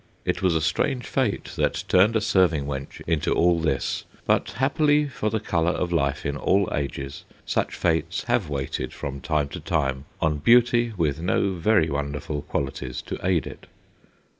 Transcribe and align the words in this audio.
It 0.25 0.41
was 0.41 0.55
a 0.55 0.61
strange 0.61 1.05
fate 1.05 1.51
that 1.57 1.83
turned 1.87 2.15
a 2.15 2.21
serving 2.21 2.65
wench 2.65 3.01
into 3.05 3.35
all 3.35 3.59
this, 3.59 4.03
but 4.25 4.49
happily 4.53 5.05
for 5.07 5.29
the 5.29 5.39
colour 5.39 5.69
of 5.73 5.91
life 5.91 6.25
in 6.25 6.35
all 6.35 6.67
ages 6.73 7.23
such 7.45 7.75
fates 7.75 8.23
have 8.23 8.49
waited 8.49 8.93
from 8.93 9.21
time 9.21 9.47
to 9.49 9.59
time 9.59 10.05
on 10.19 10.37
beauty 10.39 10.91
with 10.97 11.21
no 11.21 11.53
very 11.53 11.87
wonderful 11.91 12.41
qualities 12.41 12.99
to 13.03 13.19
aid 13.23 13.45
it. 13.45 13.67